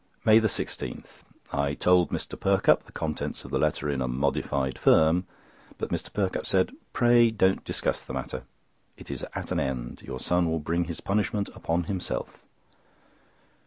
[0.25, 2.35] MAY 16.—I told Mr.
[2.35, 5.27] Perkupp the contents of the letter in a modified form,
[5.77, 6.11] but Mr.
[6.11, 8.41] Perkupp said: "Pray don't discuss the matter;
[8.97, 10.01] it is at an end.
[10.01, 12.39] Your son will bring his punishment upon himself."